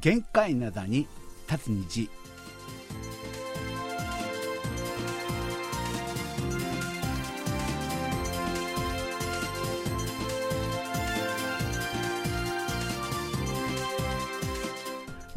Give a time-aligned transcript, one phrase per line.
[0.00, 1.06] 限界灘に
[1.46, 2.08] 立つ虹。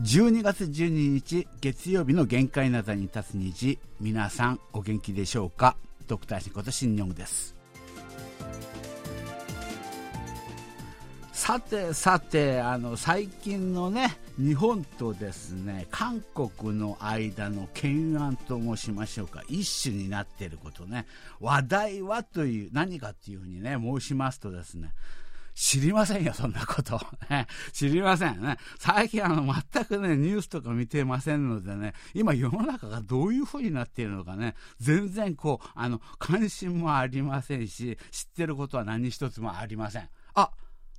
[0.01, 3.77] 12月12日月曜日の限界などに立つ虹。
[3.99, 5.75] 皆さんお元気でしょうか？
[6.07, 7.53] ドクターシコとシンニョンです。
[11.33, 21.05] さてさてあの最近のね日本とですね韓国の間の懸案と申しましょうか一種になっていることね
[21.39, 24.91] 話題はという何かというふうにね申しますとですね
[25.55, 26.99] 知りませんよ、そんなこと。
[27.73, 28.57] 知りませんね。
[28.79, 40.09] 最近あの、全くね、ニュースとか見てませんのでね、今世の中がどういう風になっているのかね、全然こう、あの、関心もありませんし、知ってることは何一つもありません。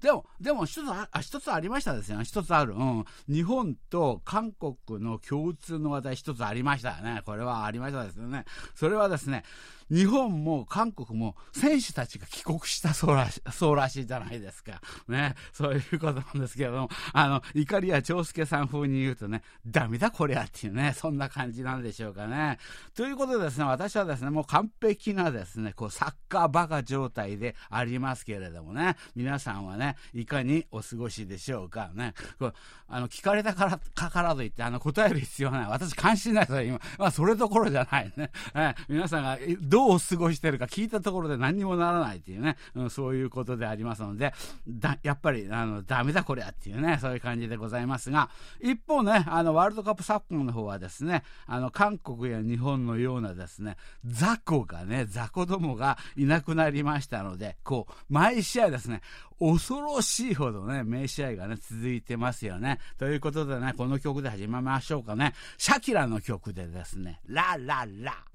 [0.02, 2.22] でも、でも一つあ、一つありましたですよ。
[2.22, 2.74] 一つある。
[2.74, 3.04] うん。
[3.28, 7.22] 日本と韓国の共通の話題一つありましたよね。
[7.24, 8.44] これはありましたですよね。
[8.74, 9.44] それはですね、
[9.90, 14.80] 日本も韓国も選手たちが帰国したそうらしそうらしいじゃないですか。
[15.08, 15.34] ね。
[15.52, 22.58] そういうことなんですけれども、あの、怒りや長介さん風に言うとね、ダメだこりゃっていうね、そんな感じなんでしょうかね。
[22.94, 32.14] ということでですね、私はですね、もう完璧なですね、こう、サッカーバカ状態でありますけれどもね、皆さんはね、いかにお過ごしでしょうかね。
[32.38, 32.54] こう
[32.88, 35.66] あの、聞かれたから、かからといって、あの、答える必要はない。
[35.68, 36.80] 私関心ないですよ、今。
[36.98, 38.30] まあ、それどころじゃないね。
[38.54, 39.38] え皆さんが、
[39.74, 44.32] どう過ごしてるか聞いたところで何にもならないっていうね、うん、そういうことでありますので、
[44.68, 59.00] だやっぱり、あの、ダメだこりゃっていうね、そういう感じでございますが、一方ね、あの、ワールドカップサッカーの方はですね、あの、韓国や日本のようなですね、雑魚がね、雑魚どもがいなくなりましたので、こう、毎試合ですね、
[59.40, 62.78] 恐ろしいほどね、名試合がね、続いてますよね。
[62.96, 65.34] ということでね、この曲で始めましょうかね。
[65.58, 68.33] シャキラの曲でですね、ラララ。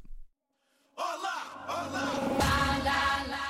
[1.00, 1.36] Hola,
[1.70, 2.04] hola.
[2.40, 3.49] La, la, la.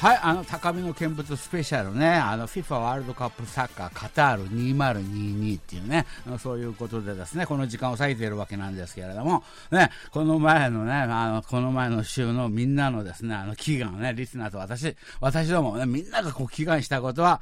[0.00, 6.06] はい、あの高みの見物スペシャルね、あの FIFA ワールドカップサッカーカタール2022っていうね、
[6.38, 9.42] そういうことでですね、この時間を割いているわけなんですけれども、
[9.72, 17.40] ね、この前のね、あの、この前の週のみんなのですね、あの、祈願ね、リスナーと私、私どもね、みんながこう祈願したことは、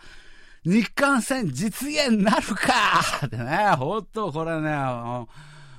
[0.65, 4.71] 日韓戦実現なるかってね、本当これね、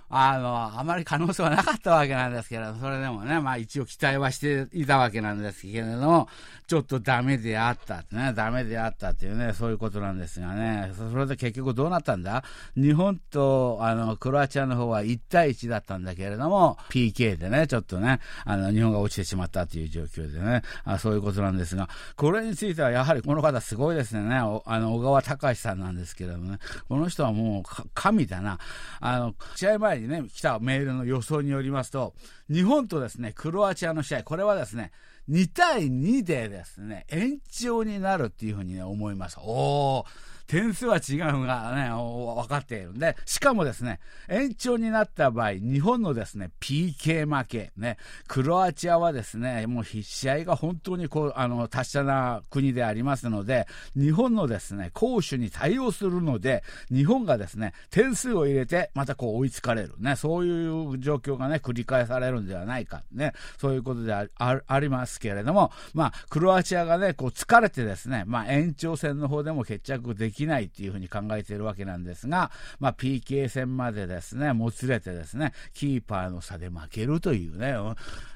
[0.09, 6.27] あの、あまり可能性はなかったわけなんですけれど、それでもね、まあ一応期待はしていたわけなんですけれども、
[6.67, 12.43] ちょっとダメであったってね、ダメであったっていうね、そういうことなんですがね、それで結局どうなったんだ？
[12.75, 27.63] 日本と、あの、クロアチアの方は1対1だったんだけれども、PK でね、ちょっとね、あの、日本が落ちてしまったという状況でね、あそういうことなんですが、これについてはやはりこの方すごいですね、あの、小川隆さんなんですけれどもね、この人はもう
[27.93, 28.59] 神だな。
[28.99, 32.13] あの、試合前にね、来たメールの予想によりますと、
[32.49, 34.91] 日本とですね、クロアチアの試合、これはですね、
[35.29, 39.37] 2対2でですね、延長になるっていうふうに、ね、思います。
[39.39, 40.36] おー。
[40.47, 43.99] 点数は違うがね、分かっているんで、しかもですね、
[44.29, 47.97] 延長になった場合、日本のですね、PK 負け、ね、
[48.27, 59.95] クロアチアはですね、もう試合が本当にこう、あの、達者な国でありますので、日本のですね、攻守に対応するので、日本がですね、点数を入れて、またこう追いつかれる。
[59.99, 63.03] ね、そういう状況がね、繰り返されるんではないか。
[63.11, 77.75] ね、そういうことであありますけれども、まあ、クロアチアがね、こう疲れてですね、まあ、延長戦の方でも決着でききないっていうふうに考えているわけなんですが、まあ、PK 戦までですね、もつれてですね、キーパーの差で負けるというね、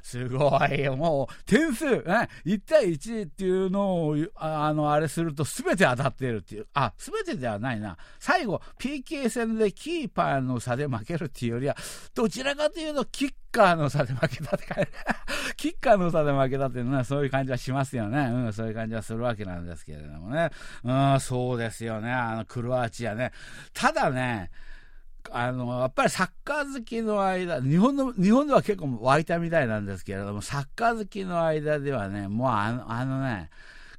[0.01, 7.97] すごい、もう、点数、ね、1対1っていうのを、あの、あれすると全て当たっているっていう、あ、全てではないな。
[8.19, 11.75] 最後、PK 戦でキーパーの差で負けるっていうよりは、
[12.15, 14.89] どちらかというと、キッッカーの差で負けたって感じ、
[15.57, 18.19] キッカーの差で負けたっていうのはそういう感じはしますよね。
[18.31, 20.49] うん、そういう感じはするわけなんですけれどもね。
[20.83, 22.11] うん、そうですよね。
[22.11, 23.31] あの、クロアチアね。
[23.73, 24.49] ただね、
[25.29, 33.49] あの、やっぱりサッカー好きの間、日本の、日本では結構湧いたみたいなんですけれども、サッカー好きの間ではね、もうあの、あのね、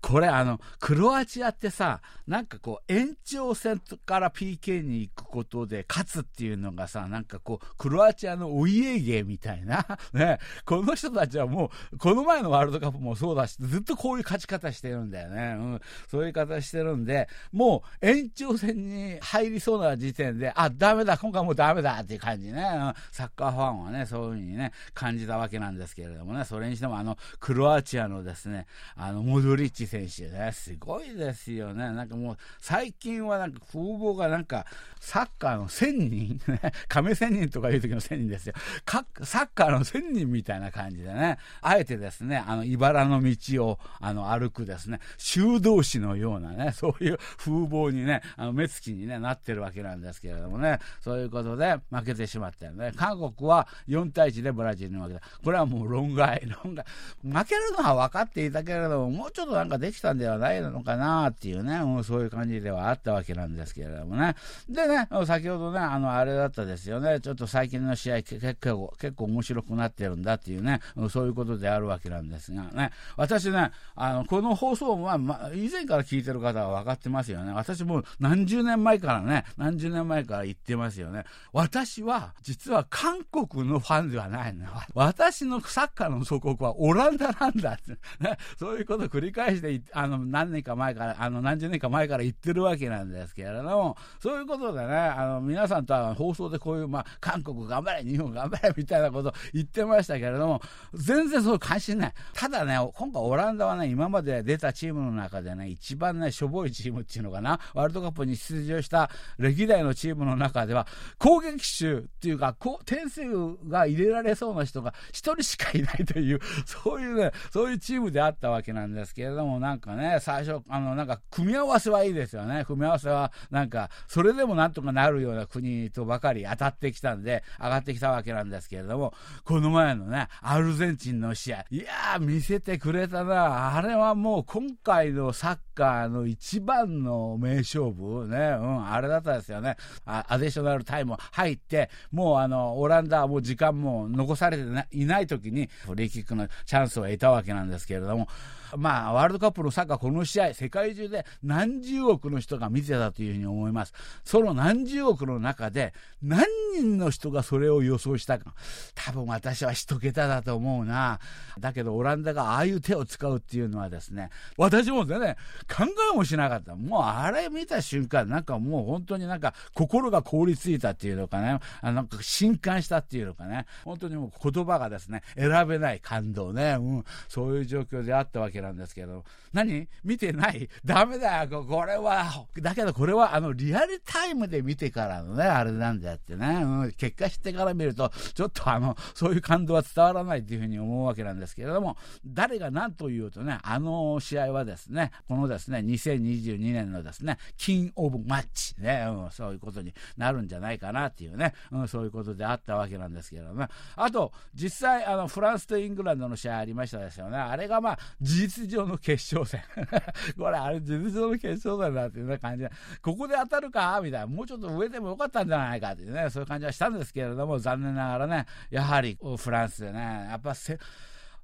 [0.02, 15.54] これあの、クロアチアってさ、なんかこう、延長戦から PK に行くことで勝つっていうのがさ、なんかこう、クロアチアのお家芸みたいな、 ね、この人たちはもう、この前のワールドカップもそうだし、ずっとこういう勝ち方してるんだよね。
[15.56, 28.66] うん、そういう方してるんで、もう延長戦に入りそうな時点で、あ、ダメだ、今回もうダメだっていう感じね、うん、サッカーファンはね、そういうふうにね、感じたわけなんですけれどもね、それにしてもあの、クロアチアのですね、
[28.96, 31.90] あの、モドリッチ選手ね、すごいですよね。
[31.90, 34.64] なんかもう、最近はなんか風貌がなんか、
[35.00, 36.40] サッカーの1000人、
[36.88, 38.54] 亀1000人とかいう時の1000人ですよ。
[38.86, 52.92] サッカーの1000人みたいな感じでね、あえてですね、あの、茨の道を、あの、歩くですね、修道士のようなね、 そういう風貌にね、あの、目つきに、ね、なってるわけなんですけれどもね、そういうことで負けてしまったよね。
[52.96, 55.20] 韓国は4対1でブラジルに負けた。
[55.44, 56.86] これはもう論外、論外。
[57.22, 64.36] 負けるのは分かっていたけれども、もうちょっとなんかできたんではないのかなっていうね、もうそういう感じではあったわけなんですけれどもね。
[64.68, 70.80] でね、先ほどね、あの、あれだったですよね、ちょっと最近の試合結構、結構面白くなってるんだっていうね、
[71.10, 77.52] そういうことであるわけなんですがね、私ね、あの、この放送は、ま以前から聞いてる方は分かってますよね。
[77.52, 81.24] 私も何十年前からね、何十年前から言ってますよね。
[81.52, 84.66] 私は、実は韓国のファンではないの。
[84.94, 87.92] 私のサッカーの祖国はオランダなんだって、
[88.22, 100.60] ね、そういうことを繰り返して、あの、何年か前から、あの、何十年か前から言ってるわけなんですけれども、そういうことでね、あの、皆さんとは放送でこういう、まあ、韓国頑張れ、日本頑張れ、みたいなこと言ってましたけれども、
[100.94, 102.12] 全然そう関心ない。
[102.34, 110.86] ただね、今回オランダはね、今まで出たチームの中でね、一番ね、しょぼいチームっていうのかな、ワールドカップに出場した歴代のチームの中では、
[111.18, 113.22] 攻撃手っていうか、こう点数
[113.68, 122.64] が入れられそうな人が一人しかいないという、そういうね、そういうチームであったわけなんですけれども、もなんかね、最初、あの、なんか、組み合わせはいいですよね。
[122.64, 129.14] 組み合わせは、なんか、それでもなんとかなるような国とばかり当たってきたんで、上がってきたわけなんですけれども、
[129.44, 133.76] この前のね、アルゼンチンの試合、いやー、見せてくれたな。
[133.76, 139.76] あれはもう今回のサッカーの一番の名勝負、ね、うん、あれだったですよね。
[140.04, 144.62] あアディショナルタイム入って、もうあの、オランダはもう時間も残されて
[144.92, 148.28] いない時に、フリーキックのチャンスを得たわけなんですけれども、
[148.76, 153.92] まあ、ワールドカップのサッカー、この試合、世界中で何十億の人が見てたというふうに思います。
[154.24, 155.92] その何十億の中で、
[156.22, 158.54] 何人の人がそれを予想したか。
[158.94, 161.20] 多分私は一桁だと思うな。
[161.58, 165.36] だけど、オランダがああいう手を使うっていうのはですね、私もね、
[165.68, 166.74] 考えもしなかった。
[166.74, 179.88] もう、あれ見た瞬間、なんかもう本当になんか、心が凍りついたっていうのかね、あなんか震撼したっていうのかね、本当にもう言葉がですね、選べない感動ね、うん、そういう状況であったわけなんですけど、何？
[180.02, 180.68] 見てない？
[180.84, 182.46] ダメだよ、これは。
[182.60, 207.38] だけどこれはあのリアルタイムで見てからのね、あれなんだってね、うん、結果知ってから見ると、ちょっとあの、そういう感動は伝わらないっていうふうに思うわけなんですけれども、誰が何と言うとね、あの試合はですね、このですね、2022年のですね、キンオブマッチね、うん、そういうことになるんじゃないかなっていうね、うん、そういうことであったわけなんですけれども、ね、あと、実際、あの、フランスとイングランドの試合ありましたですよね。
[207.38, 209.62] あれがまあ、事実上の決勝戦。
[210.36, 212.70] これ、あれ、事実上の決勝戦だっていう感じで、
[213.00, 220.78] ここで当たるかみたいな、もうちょっと上でもよかったんじゃないかっていうね、そういう感じはしたんですけれども、残念ながらね、やはりフランスでね、やっぱせ、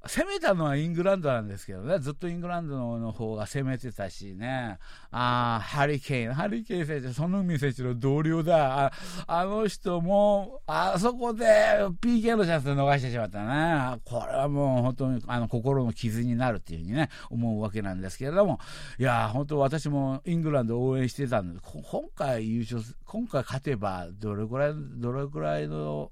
[0.08, 4.78] 攻めたのはイングランドなんですけどね、ずっとイングランドの方が攻めてたしね、
[5.10, 8.92] あハリケーン、ハリケーン選手、ソノミ選手の同僚だ、あ
[9.26, 11.44] あの人も、あそこで
[12.00, 18.58] PK のチャンス逃してしまったね、これはもう本当にあの心の傷になるっていうふうにね、思うわけなんですけれども、
[18.98, 21.82] いや、本当私もイングランド応援してたんで、今
[22.14, 26.10] 回優勝、今回勝てば、どれくらい、どれくらいの、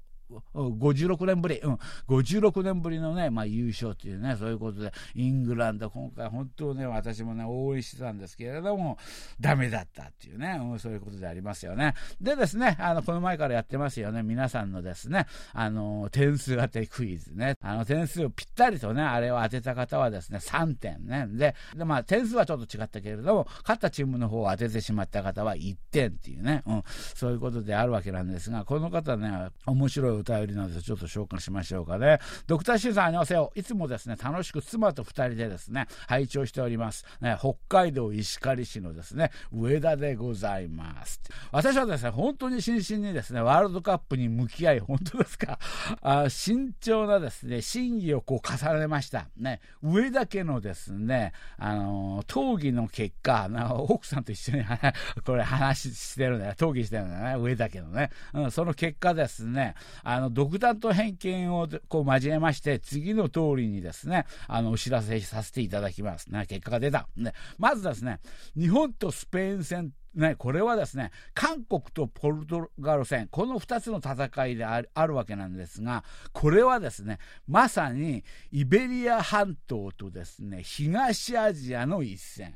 [0.53, 1.73] 56年ぶり、うん、
[2.07, 8.97] 56年ぶりのね、まあ、優勝というね、そういうことで、イングランド、今回本当ね、私もね、応援してたんですけれども、
[9.39, 11.93] ダメだったっていうね、うん、そういうことでありますよね。
[12.19, 21.27] でですね、あの、この前からやってますよね、皆さんのですね、あの、点数当てクイズね、あの、点数をぴったりとね、あれを当てた方はですね、3点ね。
[21.29, 26.83] で、でまあ、点数はちょっと違ったけれども、勝ったチームの方を当ててしまった方は1点っていうね、うん、
[27.15, 32.19] そういうことであるわけなんですが、この方ね、面白いお便りなんでちょっと紹介しましょうかね。
[32.47, 33.51] ドクターシーさん、ありがせよ。
[33.55, 37.05] いつもですね、楽しく妻と二人でですね、拝聴しております。
[37.21, 41.21] ね、北海道石狩市のですね、上田でございます。
[41.51, 45.59] 私はですね、本当に真摯にですね、ワールドカップに向き合い、本当ですか、
[46.01, 49.27] あ慎重なですね、審議をこう重ねました。
[49.37, 54.65] ね、上田家のですね、あの、討議の結果な、奥さんと一緒に
[55.25, 58.09] これ話してるんだよ、討議してるんだよね、上田家のね。
[58.33, 59.75] うん、その結果ですね、
[60.09, 66.31] あの、独断と偏見をこう交えまして、次の通りにですね、あの、お知らせさせていただきます。
[66.31, 67.09] ね、結果が出た。
[67.17, 68.21] ね、まずですね、
[68.57, 82.55] 日本とスペイン戦ね、これはですね、韓国とポルトガル戦、この2つの戦いであるわけなんですが、これはですね、まさにイベリア半島とですね、東アジアの一戦。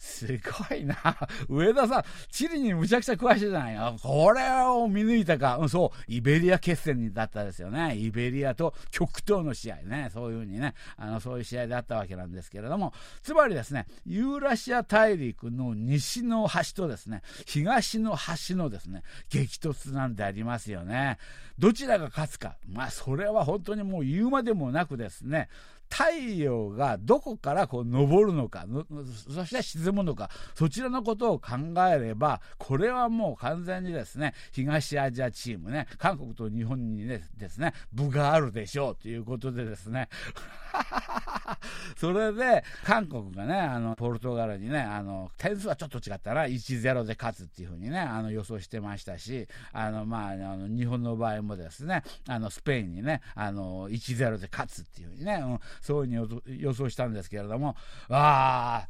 [0.00, 0.26] す
[0.68, 0.96] ごいな。
[1.46, 3.96] 上田さん、チリにむちゃくちゃ詳しいじゃないよ。
[4.02, 5.58] これを見抜いたか。
[5.58, 7.94] うん、そう、イベリア決戦だったですよね。
[7.96, 10.08] イベリアと極東の試合ね。
[10.10, 21.18] そういうふうにね、あの、そういう試合であったわけなんですけれども、つまりですね、ユーラシア大陸の西の端とですね、東の端のですね、激突なんでありますよね。
[21.58, 22.56] どちらが勝つか。
[22.66, 25.50] まあ、それは本当にもう言うまでもなくですね、
[25.90, 28.64] 太陽がどこからこう昇るのか、
[29.34, 31.56] そして沈むのか、そちらのことを考
[31.92, 40.08] えれば、これはもう完全にですね、東アジアチームね、韓国と日本にねですね、部があるでしょうということでですね、
[41.96, 57.76] それで、韓国がね、あの、ポルトガルにね、あの、点数はちょっと違ったな、1-0で勝つっていうふうにね、あの、予想してましたし、あの、まあ、あの、日本の場合もですね、あの、スペインにね、あの、1-0で勝つっていうふうにね、うん、そういうふうに予想したんですけれども、
[58.08, 58.88] ああ、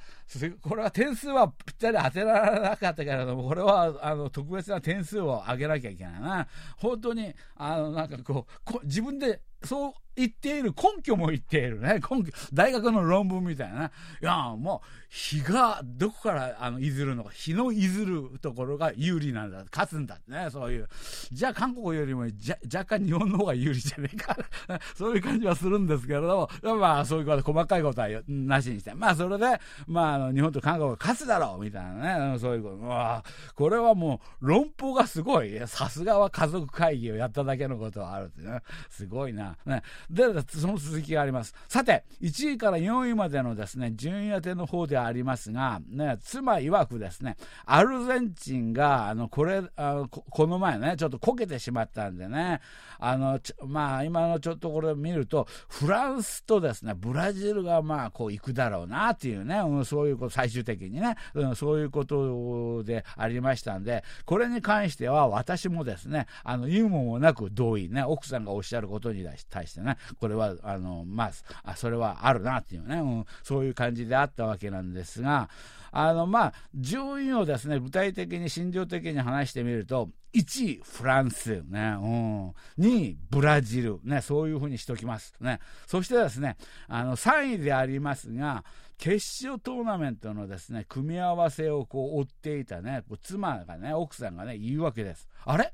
[0.63, 6.49] これは点数はぴったり当てられなかったけれども、これはあの特別な点数を上げなきゃいけないな。
[6.77, 11.95] 本当に、あの、なんかこう、自分でそう言っている根拠も言っているね。
[11.95, 13.87] 根拠、大学の論文みたいな。
[13.87, 13.91] い
[14.25, 20.89] や、もう、日がどこからあのいずるのか、日のいずるところが有利なんだ、勝つんだってね、そういう。
[21.33, 24.37] じゃあ韓国よりもじゃ若干日本の方が有利じゃねえか。
[24.95, 28.95] そういう感じはするんですけれども、まあそういうこと、細かいことはなしにして。
[28.95, 32.77] まあそれで、まああの日本と韓国が勝つだろうみたいなね、そういうこと。
[32.77, 33.25] まあ、
[33.57, 35.61] これはもう論法がすごい。
[35.67, 38.61] さすがは家族会議をやっただけのことはあるってね。
[38.89, 39.57] すごいな。
[39.67, 41.55] ね、で、その続きがあります。
[41.69, 52.61] さて、1位から4位までのですね、順位当ての方でありますが、ね、妻曰くですね、アルゼンチンが、あの、これ、あこの前ね、ちょっとこけてしまったんでね、
[52.99, 71.31] あの、まあ、今のちょっとこれ見ると、フランスとですね、ブラジルがまあ、こう行くだろうなっていうね、うん、そういうこと、最終的にね、うん、そういうことでありましたんで、これに関しては私もですね、あの、言うもなく同意ね、奥さんがおっしゃることに対してね、これは、あの、ま
[71.65, 75.49] あ、それはあるなっていうね、うん、そういう感じであったわけなんですが、
[75.93, 85.35] あの、まあ、順位をですね、具体的に心情的に話してみると、1位、フランス、ね、うん、2位、ブラジル、ね、そういうふうにしておきます。
[85.41, 85.59] ね。
[85.87, 88.65] そしてですね、あの、3位でありますが、
[88.97, 89.15] 決
[89.45, 95.27] 勝トーナメントのですね、組み合わせをこう追っていたね、妻がね、奥さんがね、言うわけです。
[95.47, 95.73] あれ？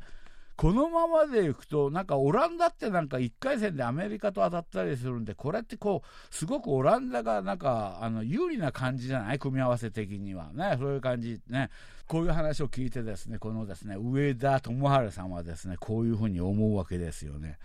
[0.56, 10.76] このままでいくと、なんかオランダってなんか1回戦でアメリカと当たったりするんで、これってこう、すごくオランダがなんか、あの、有利な感じじゃない組み合わせ的にはね。
[10.78, 11.40] そういう感じ。
[11.48, 11.68] ね。
[12.06, 17.58] こういう話を聞いてですね、このですね、上田智春さんはですね、こういうふうに思うわけですよね。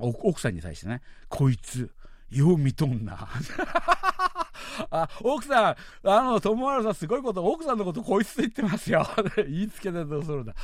[0.00, 1.90] 奥さんに対してね、こいつ、
[2.30, 3.28] よう見とんな。
[4.90, 9.06] あ、奥さん、あの、友原さんすごいこと、奥さんのことこいつと言ってますよ。
[9.36, 10.54] 言いつけてどうするんだ。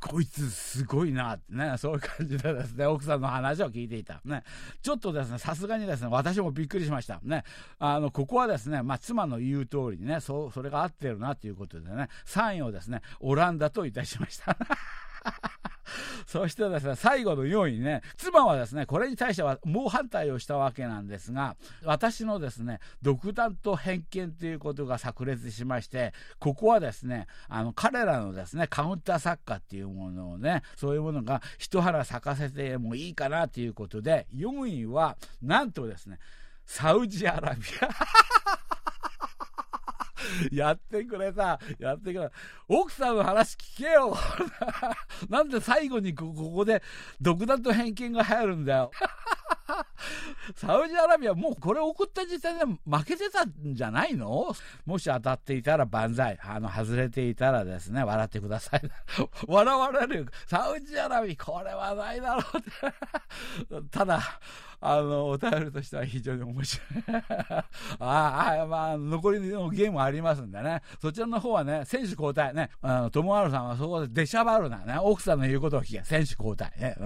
[0.00, 4.20] こいつすごいなね、そういう感じでですね、奥さんの話を聞いていた。
[4.24, 4.44] ね、
[4.82, 7.20] ちょっとですね、さすがにですね、私もびっくりしました。
[7.22, 7.44] ね、
[7.78, 14.56] あの、ここはですね、まあ、妻の言う通りにね、そう、それが合ってるなということでね、3位をですね、オランダといたしました。
[16.26, 36.18] そしてですね、最後の4位ね、妻はですね、これに対しては猛反対をしたわけなんですが、私のですね、独断と偏見ということが炸裂しまして、ここはですね、あの、彼らのですね、カウンターサッカーっていうものをね、そういうものが一腹咲かせてもいいかなということで、4位は、なんとですね、
[36.66, 37.88] サウジアラビア。
[40.52, 41.58] やってくれた。
[41.78, 42.30] やってくれ。
[42.68, 44.16] 奥さんの話聞けよ。
[45.28, 46.82] なんで最後にここで
[47.20, 48.90] 独断と偏見が入るんだよ。
[50.56, 54.54] サウジアラビアもうこれ送った時点で負けてたんじゃないの？
[54.86, 56.38] もし当たっていたら万歳。
[56.42, 58.80] あの、外れていたらですね、笑ってください。
[59.46, 60.26] 笑われる。
[60.46, 63.88] サウジアラビア、これはないだろうって。
[63.90, 64.20] ただ、
[64.80, 66.88] あの、お便りとしては非常に面白い。
[67.98, 70.82] ああ、まあ、残りのゲームありますんでね。
[71.00, 72.70] そちらの方はね、選手交代ね。
[72.80, 74.96] あの、友春さんはそこで出しゃばるなね。
[75.00, 76.04] 奥さんの言うことを聞け。
[76.04, 76.96] 選手交代ね。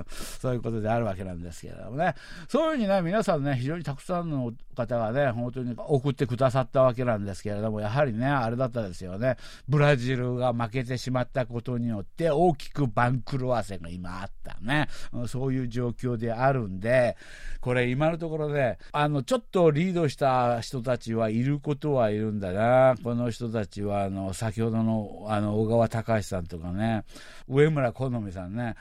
[0.40, 2.14] そういうことであるわけなんですけれどもね。
[2.48, 9.36] そういうふうにね、皆さんね、非常にたくさんの方がね、本当に送ってくださったわけなんですけれども、やはりね、あれだったですよね。
[9.68, 14.88] ブラジルが負けてしまったことによって、大きく番狂わせが今あったね。
[15.26, 17.16] そういう状況であるんで、
[17.62, 22.96] これ今のところね、あの、ちょっとリードした人たちはいることはいるんだな。
[23.04, 27.04] この人たちは、あの、先ほどの、あの、小川隆さんとかね、
[27.46, 28.74] 上村好美さんね、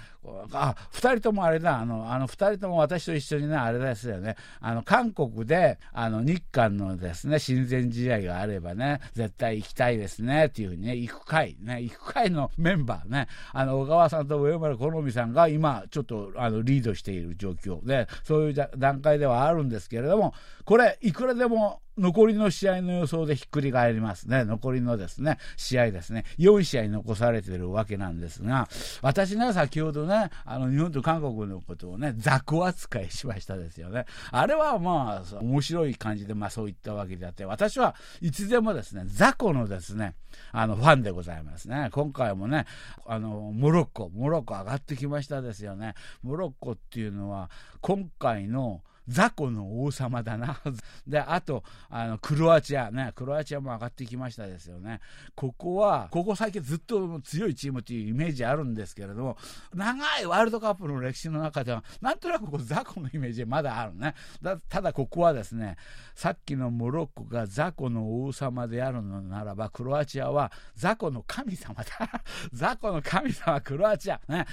[0.51, 20.33] あ、二人ともあれだ、あの、あの二人とも私と一緒にね、あれですよね、あの、韓国で、あの、日韓のですね、親善試合があればね、絶対行きたいですね、っていうふうにね、行く会、ね、行く会のメンバーね、あの、小川さんと上村好美さんが今、ちょっと、あの、リードしている状況で、そういう段階ではあるんですけれども、
[20.65, 24.45] これ、いくらでも残りの試合の予想でひっくり返りますね。
[24.45, 26.23] 残りのですね、試合ですね。
[26.39, 28.67] 4試合残されてるわけなんですが、
[29.01, 34.05] 私ね、先ほどね、あの、日本と韓国のことをね、雑魚扱いしましたですよね。
[34.31, 40.15] あれはまあ、面白い感じで、まあそういったわけであって、私はいつでもですね、雑魚のですね、
[40.53, 41.89] あの、ファンでございますね。
[41.91, 42.65] 今回もね、
[43.05, 45.95] あの、モロッコ、モロッコ上がってきましたですよね。
[46.23, 47.49] モロッコっていうのは、
[47.81, 50.59] 今回の雑魚の王様だな。
[51.07, 54.99] で、あと、あの、クロアチアね、クロアチアも上がってきましたですよね。
[55.35, 59.37] ここは、ここ最近ずっと強いチームっていうイメージあるんですけれども、
[59.73, 64.15] 長いワールドカップの歴史の中では、なんとなくこう雑魚のイメージまだあるね。
[64.41, 65.77] だただここはですね、
[66.15, 71.85] さっきのモロッコが雑魚の王様であるのならば、クロアチアは雑魚の神様だ。
[72.53, 74.19] 雑魚の神様、クロアチア。
[74.27, 74.45] ね。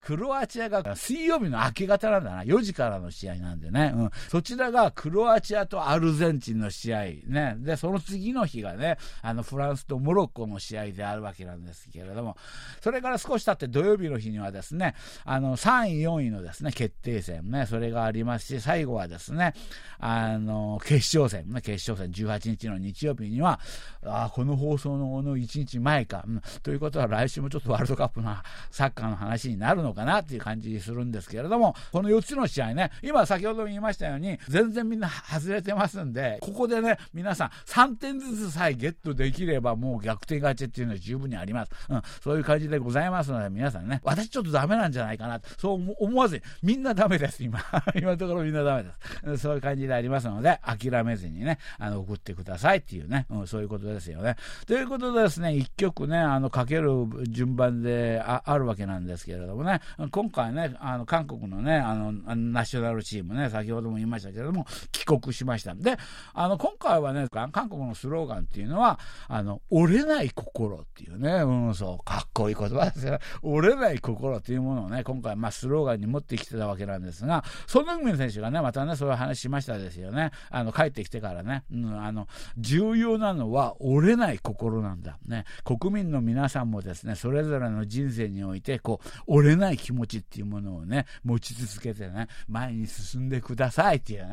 [0.00, 2.42] クロアチアが水曜日の明け方なんだな。
[2.42, 3.81] 4時からの試合なんでね。
[3.94, 12.36] うん、そちらがクロアチアとアルゼンチンの試合、ね、で、その次の日がね、あの、フランスとモロッコの試合であるわけなんですけれども、
[12.80, 19.54] それから少し経って土曜日の日にはですね、あの、3位、4位のですね、決定戦ね、それがありますし、最後はですね、
[19.98, 23.60] あの、決勝戦、ね、決勝戦18日の日曜日には、
[24.04, 28.34] あこの放送のの1日前か、うん、ということは来週もちょっとワールドカップの
[28.70, 41.72] サッカーの話になるのかなっていう感じするんですけれども、この4つの試合ね、今先ほど言いましたように、全然みんな外れてますんで、ここでね、皆さん3点ずつさえゲットできればもう逆転勝ちっていうのは十分にあります。
[41.88, 47.60] うん、そういう感じでございますので、皆さんね、私ちょっとダメなんじゃないかな、そう思わずに、みんなダメです、今。
[47.94, 49.42] 今のところみんなダメです。
[49.42, 54.36] そういう感じでありますので、諦めずにね、あの、送ってくださいっていうね、うん、そういうことですよね。
[54.66, 59.80] ということでですね、1曲ね、あの、かける順番でああるわけなんですけれどもね、
[60.10, 65.74] 今回ね、あの、韓国のね、あの、ナショナルチームね、先ほども言いましたけれども、帰国しました。
[65.74, 65.96] で、
[66.34, 68.98] あの、今回はね、韓国のスローガンっていうのは、
[69.28, 73.18] あの、折れない心っていうね、うん、そう、かっこいい言葉ですよ。
[73.42, 80.30] 折れない心っていうものをね、今回、まあ、スローガンに持ってきてたわけなんですが、ソン・グミ選手がね、またね、そういう話しましたですよね。
[80.50, 85.18] あの、帰ってきてからね、うん、あの、重要なのは折れない心なんだ。
[85.26, 94.30] ね、国民の皆さんもですね、それぞれの人生において、こう、折れない気持ちっていうものをね、持ち続けてね、前に進んでくくださいっていうね。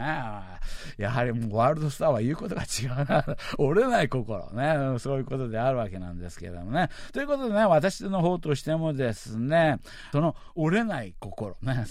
[0.98, 3.26] やはりもうワールドスターは言うことが違うな。
[3.60, 4.98] 折れない心ね。
[5.00, 6.90] そういうことであるわけなんですけれどもね。
[7.12, 9.80] ということでね、私の方としてもですね、
[10.12, 11.86] その折れない心ね、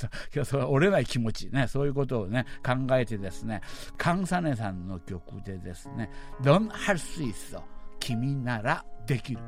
[0.44, 3.60] そ折れない気持ちね、そういうことをね、考えてですね、
[3.98, 6.10] カンサネさんの曲でですね、
[6.42, 7.62] Don't h a r
[8.00, 9.40] 君ならできる。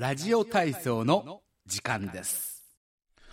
[0.00, 2.49] ラジオ体操の時間です。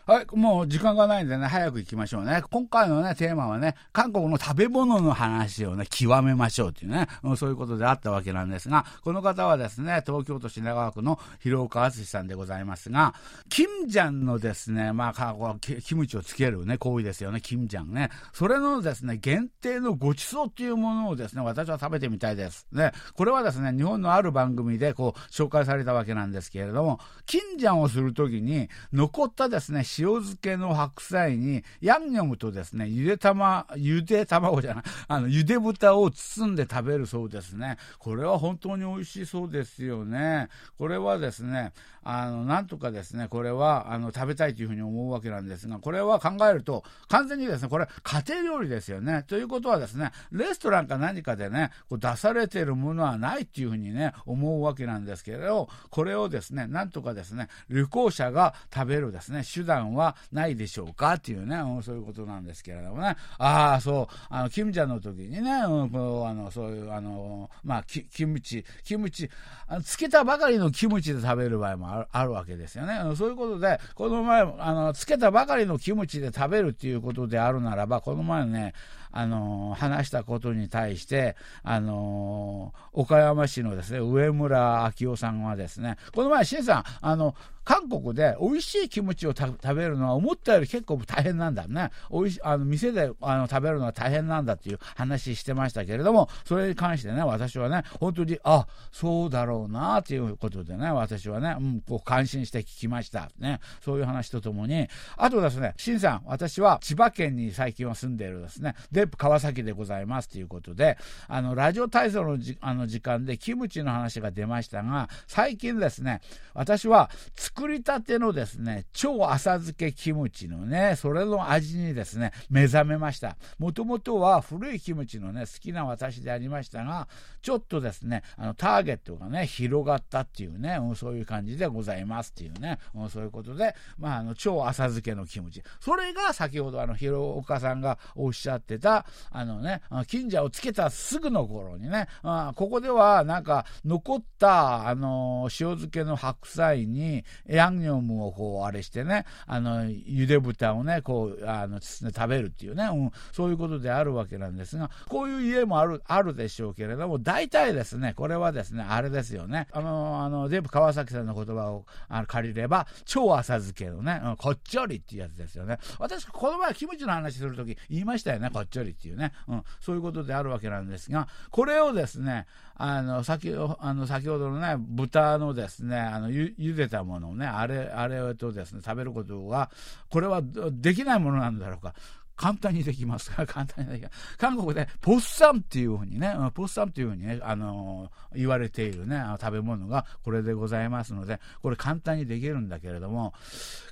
[0.08, 2.42] はい、もう時間がないんでね、早く行きましょうね。
[2.50, 13.16] 今回のね、テーマはね、韓国の食べ物の話をね、極めましょうっていうね、うんそういうことであったわけなんですが、この方はですね、東京都品川区の広岡敦さんでございますが、
[13.50, 18.10] キムジャンのですね、まあ、キムチをつけるね、行為ですよね、キムジャンね。
[18.32, 22.66] それのですね、限定のごちそうっていうものをですね、私は食べてみたいです。
[22.72, 37.78] ね、これはですね、日本のある番組でこう、紹介されたわけなんですけれども、キムジャンをするときに、残ったですね、塩漬けの白菜に、ヤンニョムとですね、ゆで玉、ゆで卵じゃない、あの、ゆで豚を包んで食べるそうですね。
[38.00, 40.50] これは本当に美味しそうですよね。
[40.78, 41.74] これはですね、
[42.10, 49.24] あの、なんとかですね、これは、あの、食べたいというふうに思うわけなんですが、これは考えると、完全にですね、これ、家庭料理ですよね。
[49.28, 63.18] ということはですね、レストランか何かでね、こう出されているものはないっていうふうにね、思うわけなんですけれど、これをですね、なんとかですね、旅行者が食べるですね、手段はないでしょうかっていうね、そういうことなんですけれどもね。
[63.38, 69.30] ああ、そう、あの、キムちゃんの時にね、うん、こうあの、そういう、あの、まあ、キムチ、キムチ、
[69.68, 73.00] あつけたばかりのキムチで食べる場合もあるあるわけですよね。
[73.16, 78.74] そういうことで、この前、あの、つけたばかりのキムチで食べるっていうことであるならば、この前ね、
[79.12, 87.36] あの話したことに対して、あの岡山市のですね、上村明夫さんはですね、この前、新さん、あの、
[87.68, 91.90] 韓国で美味しいキムチを食べるのは思ったより結構大変なんだね。
[92.10, 103.30] おいしあの店であの食べるのは大変なんだっていう話してましたけれども、それに関してね、私はね、本当に、あ、そうだろうなということでね、私はね、うん、こう感心して聞きました。
[103.38, 103.60] ね。
[103.82, 116.22] そういう話とともに、あとですね、新さん、私は千葉県に最近は住んでいるですね、デップ川崎でございますということで、あの、ラジオ体操のじあの時間でキムチの話が出ましたが、最近ですね、
[116.54, 123.36] 私は作作りたてのですね、超浅漬けキムチのね、それの味にですね、目覚めました。
[123.58, 127.08] もともとは古いキムチのね、好きな私でありましたが、
[127.42, 135.64] ちょっとですね、あの、ターゲットがね、広がったっていうね、うん、そういう感じでございますっていうね、うん、そういうことで、まあ、あの、超浅漬けのキムチ。
[135.80, 165.78] それが先ほどあの、広岡さんがおっしゃってた、あのね、金者をつけたすぐの頃にね、あここではなんか残った、あの、塩漬けの白菜に、ヤンニョムをこう、あれしてね、あの、ゆで豚をね、こう、あの、食べるっていうね、うん、そういうことであるわけなんですが、こういう家もある、あるでしょうけれども、大体ですね、これはですね、あれですよね、あの、あの、デブ川崎さんの言葉をあの借りれば、超浅漬けのね、うん、こっちょりっていうやつですよね。
[166.00, 179.70] 私、この前キムチの話するとき言いましたよね、こっちょりっていうね、うん、そういうことであるわけなんですが、これをですね、あの、先あの先ほどのね、豚のですね、あのゆ、茹でたものをね、あれ、あれとですね、食べることが、
[180.10, 181.94] これはできないものなんだろうか。
[182.38, 183.42] 簡単にできますか？
[183.42, 184.38] ら、 簡単にできます。
[184.38, 193.34] 韓国でポッサンっていうふうにね、ポッサンっていうふうにね、あのー、言われているね、食べ物がこれでございますので、これ簡単にできるんだけれども、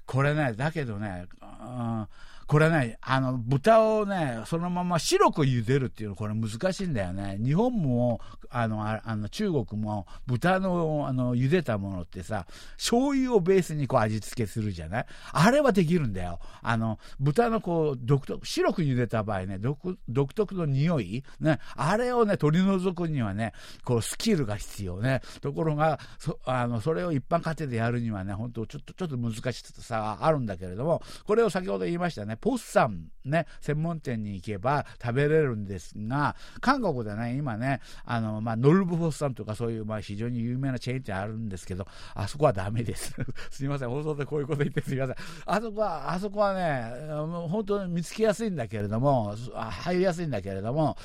[0.05, 2.07] これね、だけどね、うん
[2.47, 7.37] これね、あの、豚をね、そのまま白く茹でるっていうの、これ難しいんだよね。
[7.43, 12.45] 日本も、あの、あの中国も、豚の、あの、茹でたものってさ、
[12.77, 15.05] 醤油をベースにこう味付けするじゃない？
[15.31, 16.39] あれはできるんだよ。
[16.61, 23.53] あの、豚のこう、独特、白く茹でた場合ね、独特の匂い、ね、あれをね、取り除くにはね、
[23.83, 25.21] こう、スキルが必要ね。
[25.41, 43.15] ところが、そ、あの、それを一般家庭でやるにはね、本当ちょっと、ちょっと難しさがあるんだけれども、これを先ほど言いましたね、ポッサンね、専門店に行けば食べれるんですが、韓国でね、今ね、あの、まあ、ノルブフォッサンとかそういう、まあ、非常に有名なチェーン店あるんですけど、あそこはダメです。
[43.49, 45.15] すみません、放送でこういうこと言ってすみません。
[45.45, 46.91] あそこは、あそこはね、
[47.49, 50.95] 本当に見つけやすいんだけれども、入りやすいんだけれども、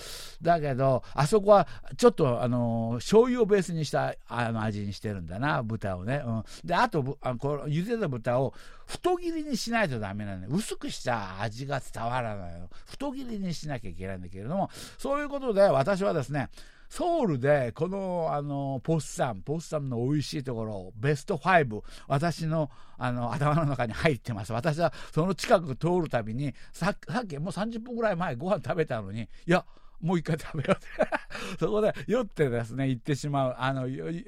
[0.43, 1.67] だけど、あそこは
[1.97, 6.23] ちょっと、あの、醤油をベースにしたあの味にしてるんだな、豚をね。
[6.25, 8.53] うん、で、あと、あこの茹でた豚を
[8.91, 10.49] 太切りにしないとダメなのよ。
[10.51, 12.69] 薄くした味が伝わらないの。
[12.87, 16.49] 太切りにしなきゃいけないんだけれども、そういうことで私はですね、
[16.89, 24.53] ソウルでこのあのポッサム、ポッサムの美味しいところ、ベスト5、私のあの頭の中に入ってます。
[24.53, 29.65] 私はその近く通るたびに、ささっきもう30分ぐらい前ご飯食べたのに、いや、
[30.01, 31.11] もう一回食べようって。
[31.59, 33.83] そこで酔ってですね、行ってしまう、あの、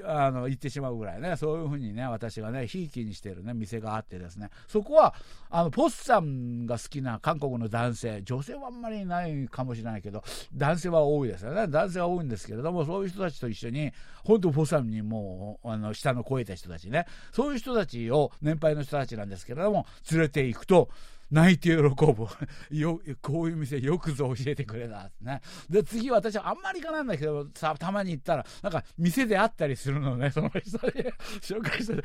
[0.05, 5.15] あの行ってしまうぐらいね、そういうふうにね、私がね、ひいきにしてるね、店があってですね、そこは、
[5.51, 10.23] あの、ポッサムが好きな韓国の男性、女性はあんまりいないかもしれないけど、
[10.55, 11.67] 男性は多いですよね。
[11.69, 13.93] 男性は多いんですけれども、そういう人たちと一緒に、
[14.25, 20.89] 本当ポッサムにもう、あの、下の超えた人たちね、そういう人たちを、年配の人たちなんですけれども、連れて行くと、
[21.33, 22.27] 泣いて喜ぶ。
[22.71, 25.11] よ、こういう店よくぞ教えてくれた。
[25.23, 25.40] ね。
[25.68, 30.92] で、次私はあんまり行かないんだけど、さ、たまに行ったら、なんか店で会ったりするのね、 その人に
[31.40, 32.03] 紹介して、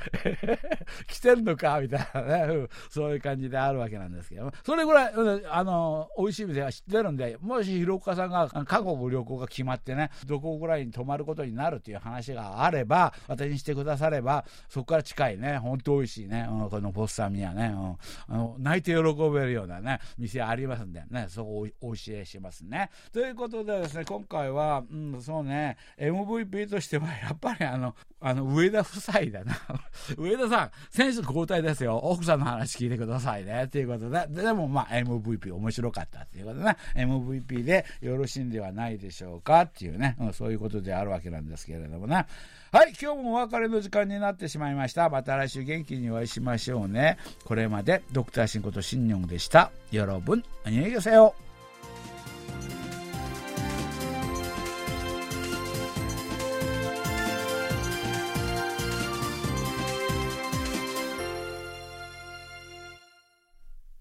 [1.08, 5.14] 来てるのかみたいなね、そういう感じであるわけなんですけど、それぐらい、
[5.50, 17.98] あの、美味しい店は知ってるんで、もし広岡さんが韓国旅行が決まってね、どこぐらいに泊まることになるっていう話があれば、私にしてくだされば、そこから近いね、本当美味しいね、うん、このポッサミはね、うん、
[18.36, 22.90] あの泣いて喜ぶ喜べるようなね、店ありますんでね、そこをお教えしますね。
[23.12, 29.56] ということでですね、今回は、うん、そうね、MVP としてはやっぱりあの、あの、上田夫妻だな。
[30.18, 31.98] 上田さん、選手交代ですよ。
[31.98, 33.68] 奥さんの話聞いてくださいね。
[33.68, 42.26] ということで、でもまあ MVP 面白かったっていうことでね、MVP でよろしいんではないでしょうかっていうね、うん、そういうことであるわけなんですけれどもね。
[42.70, 45.10] はい、今日もお別れの時間になってしまいました。
[45.10, 47.18] また来週元気にお会いしましょうね。
[47.46, 49.72] これまで、ドクターシンことシンニョンでした。
[49.90, 51.34] よろぶん、あにげせよ。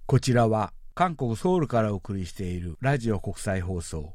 [0.07, 4.15] こちらは韓国ソウルからお送りしているラジオ国際放送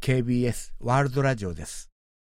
[0.00, 1.91] KBS ワールドラジオです。